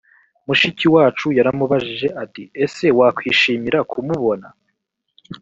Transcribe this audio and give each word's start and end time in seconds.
mushiki 0.47 0.85
wacu 0.95 1.27
yaramubajije 1.37 2.07
ati 2.23 2.43
ese 2.63 2.85
wakwishimira 2.97 3.79
kumubona 3.91 4.47